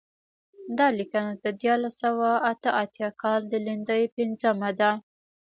[0.77, 4.91] دا لیکنه د دیارلس سوه اته اتیا کال د لیندۍ پنځمه ده.